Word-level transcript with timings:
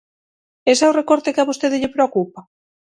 ¿Ese 0.71 0.83
é 0.85 0.89
o 0.91 0.97
recorte 0.99 1.33
que 1.33 1.41
a 1.41 1.49
vostede 1.49 1.79
lle 1.81 1.93
preocupa? 1.95 2.39